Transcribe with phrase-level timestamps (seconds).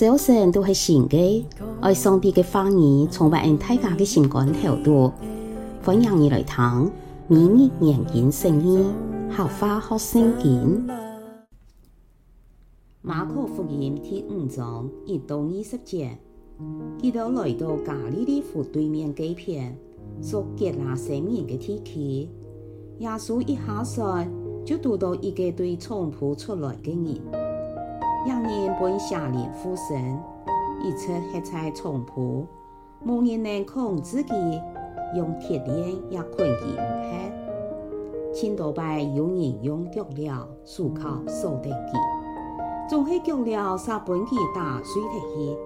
[0.00, 1.46] 早晨都是新的，
[1.82, 5.12] 爱上帝的话语充满大家的心肝头度。
[5.84, 6.90] 欢迎你来听，
[7.28, 8.82] 每日研经圣经，
[9.28, 10.88] 好话好圣经。
[13.02, 16.16] 马可福音第五章一到二十节，
[16.98, 19.76] 基督来到加利利湖对面这片，
[20.22, 22.26] 属革拉撒人的地区。
[23.00, 24.32] 耶稣一下山，
[24.64, 27.49] 就遇到一个对从仆出来的人。
[28.26, 30.18] 两人本下令附身，
[30.82, 32.44] 一切黑菜从仆，
[33.06, 34.62] 无人能控制佢，
[35.16, 37.10] 用铁链也困佢唔下。
[38.34, 45.56] 千多摆有人用脚镣、束铐锁定佢，总系脚镣杀本佢打水铁去，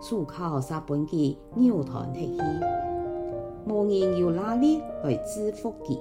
[0.00, 2.38] 束铐杀本佢扭断铁去，
[3.66, 5.98] 无人有能力来制服佢。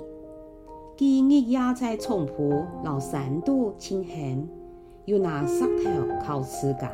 [0.98, 4.61] 佢日夜在从仆老三度清闲。
[5.05, 5.90] 又拿石头
[6.23, 6.91] 敲自家，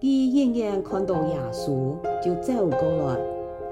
[0.00, 3.16] 佢远远看到耶稣，就走过来，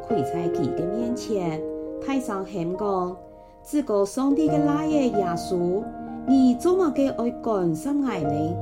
[0.06, 1.62] 跪在佢的面前，
[2.06, 3.16] 大声喊讲：
[3.62, 5.82] 这个上帝的那耶耶稣，
[6.26, 8.56] 你做么个爱干涉我呢？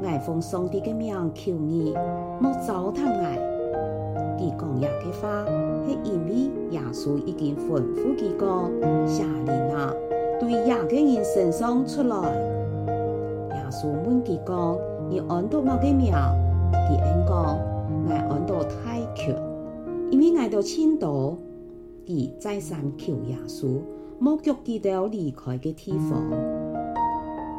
[0.00, 1.94] 我奉上帝的名求你，
[2.40, 3.48] 莫糟蹋我。
[4.38, 5.44] 佢讲呀嘅话，
[5.84, 8.70] 是因为耶稣已经吩咐佢讲：
[9.06, 9.92] 下令啊，
[10.40, 12.57] 对亚个人身上出来。
[13.68, 14.78] 耶稣问佢讲：
[15.10, 16.10] 你按到么个名？
[16.72, 17.58] 佢应讲：
[18.06, 19.34] 我按到太强，
[20.10, 21.36] 因为我到青岛，
[22.06, 23.80] 佢再三求耶稣，
[24.18, 26.30] 莫叫佢到离开嘅地方。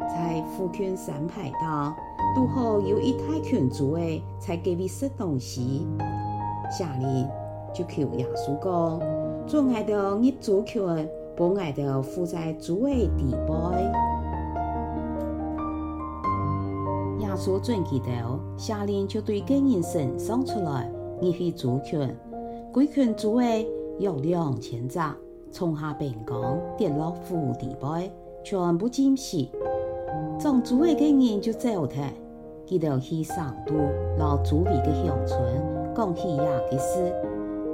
[0.08, 1.94] 在福劝三排道，
[2.34, 5.86] 拄好有一大群主诶，才给你食东西。
[6.76, 7.28] 下令
[7.72, 9.00] 就求耶稣讲：
[9.46, 14.09] 做我到你主权，把我到伏在主诶地位。
[17.40, 22.14] 所准记到，下令就对个人身上出来，你去主权，
[22.70, 23.66] 归权主位
[23.98, 25.00] 有两千只，
[25.50, 28.10] 从下平岗跌落湖底背，
[28.44, 29.38] 全部浸死。
[30.38, 32.04] 从主位个人就走脱，
[32.66, 33.72] 记到去上都
[34.18, 35.40] 老周围的乡村
[35.96, 37.10] 讲起亚的事，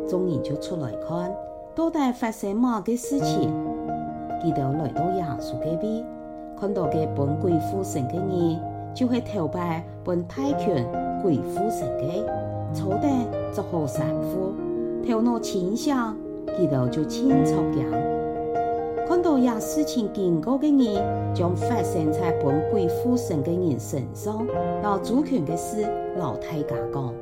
[0.09, 1.35] 众人就出来看，
[1.75, 3.53] 到底发生么个事情？
[4.41, 6.05] 记到来到耶稣隔壁，
[6.57, 8.76] 看到个本鬼附身的人。
[8.97, 10.85] 就会投拜本大权
[11.23, 12.25] 鬼附身嘅，
[12.73, 13.11] 坐定
[13.53, 14.55] 做好三副，
[15.07, 15.95] 头脑清醒，
[16.57, 17.85] 记得就清楚讲。
[19.07, 24.47] 看到呀事情经过的人，将发生在本鬼附身嘅人身上，
[24.83, 25.87] 让主权的事，
[26.17, 27.15] 老太家讲，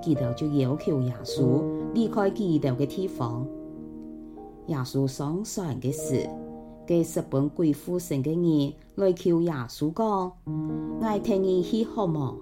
[0.00, 1.60] 记得就要求耶稣
[1.92, 3.44] 离开记得的地方。
[4.66, 6.24] 耶稣上山的事。
[6.90, 10.32] 给十本鬼附身的人来求耶稣讲
[11.00, 12.36] ：“我听你去好么？”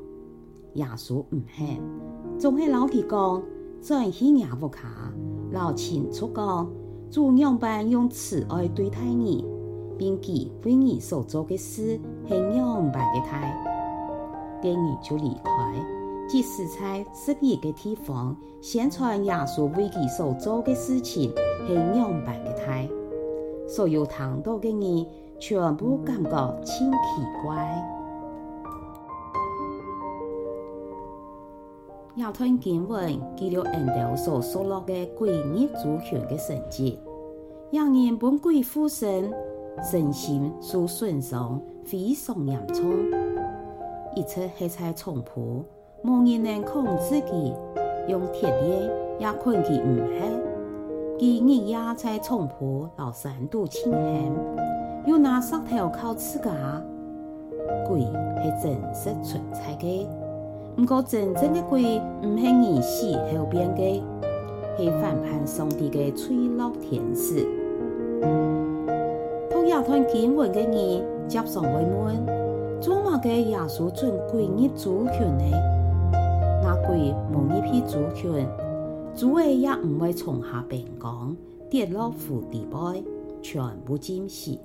[0.73, 1.79] 耶稣唔肯，
[2.39, 3.43] 总系老佢讲
[3.83, 5.13] ：“转去也不卡，
[5.53, 6.67] 老清楚讲，
[7.11, 9.45] 主样般用慈爱对待你，
[9.99, 13.55] 并记为你所做的事系样般的态。”
[14.65, 15.87] 跟你就离开，
[16.27, 21.31] 即使在十二个地方宣传耶稣为佢所做的事情
[21.67, 22.89] 系样般的态。
[23.69, 25.07] 所有听到的人
[25.39, 27.85] 全部感觉真奇怪。
[32.17, 36.99] 亚吞经文记录印度所说落的鬼孽主权的神迹，
[37.71, 39.33] 让人本鬼附身，
[39.89, 42.91] 身心受损伤非常严重，
[44.17, 45.63] 一切黑菜从仆，
[46.03, 47.55] 无人能控制佢，
[48.09, 48.91] 用铁链
[49.21, 50.38] 也困佢唔下。
[51.19, 54.33] 佢日夜在从仆老三度清闲，
[55.05, 56.53] 又拿石头敲自家。
[57.89, 60.07] 鬼系真实存在嘅，
[60.77, 64.01] 不过真正的鬼唔系你死后变嘅，
[64.79, 67.45] 系反叛上帝嘅脆弱天使。
[69.51, 75.45] 读亚吞经文嘅人接上会问：做么嘅耶稣准鬼孽主权呢？
[76.63, 78.47] 那鬼冇一批主权。
[79.19, 81.37] 主位也唔会从下平岗
[81.69, 83.03] 跌落湖底背，
[83.43, 84.57] 全部浸死。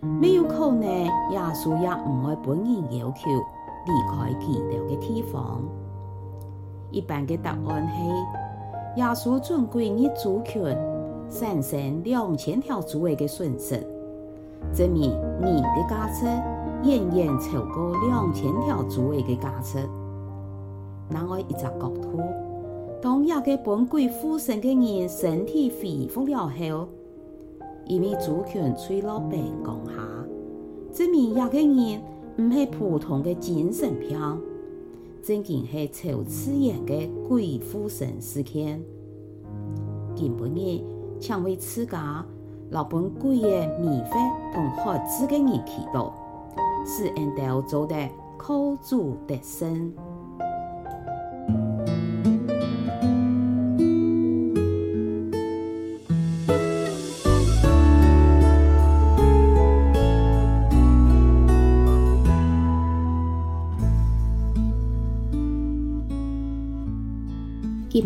[0.00, 3.28] 没有可能，耶稣也唔会本人要求
[3.86, 5.60] 离开基督嘅地方。
[6.92, 10.78] 一般嘅答案系，耶稣准鬼孽主权，
[11.28, 13.84] 产生两千条主位嘅损失，
[14.72, 15.10] 证明
[15.40, 16.26] 你嘅价值
[16.88, 19.78] 远远超过两千条主位嘅价值。
[21.08, 22.20] 那我一只角度。
[23.02, 26.88] 当一个本鬼附身的人身体恢复了后，
[27.86, 29.92] 因为主权坠落平岗下，
[30.92, 32.02] 证明一个人
[32.36, 34.18] 唔系普通的精神病，
[35.22, 38.82] 正经系超自然的鬼附身事件。
[40.14, 40.84] 今晡日，
[41.18, 42.22] 请为自家
[42.68, 43.48] 老本鬼的
[43.78, 44.12] 迷惑
[44.52, 46.12] 同害自己人祈祷，
[46.84, 47.96] 使恩都做得
[48.36, 49.90] 靠主得胜。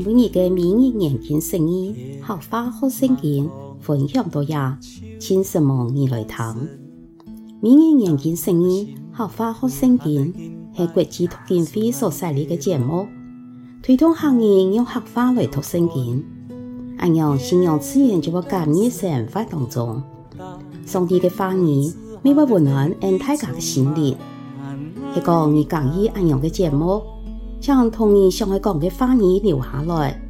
[0.04, 3.48] 今晡日嘅每日研经释义，客话学圣经，
[3.80, 4.78] 分享到呀，
[5.18, 6.68] 请什么你来听？
[7.62, 10.30] 每日研经释义，客话学圣经，
[10.76, 13.06] 系国际读经会所设立嘅节目，
[13.82, 16.22] 推动行业用合法来读圣经。
[16.98, 20.02] 按样信仰自然就会感染生活当中，
[20.84, 21.90] 上帝嘅话语，
[22.20, 24.14] 每晚温暖俺大家嘅心灵。
[25.14, 27.00] 系讲你讲义按样嘅节目。
[27.60, 30.20] 将同你想要讲嘅话语留下来，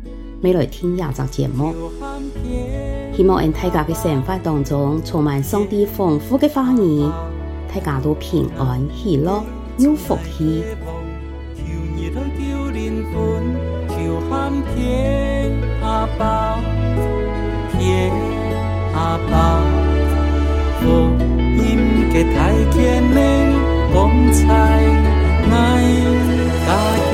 [0.43, 1.75] 未来听下集节目。
[3.17, 7.09] 希望喺大家嘅生活当中充满上帝丰富嘅话语，
[7.73, 9.43] 大家都平安喜乐
[9.79, 10.65] 有福气。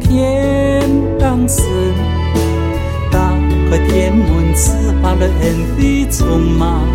[0.00, 0.82] 天
[1.18, 1.62] 当时，
[3.10, 3.18] 打
[3.70, 6.91] 开天门，赐下了恩典，充满。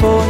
[0.00, 0.29] for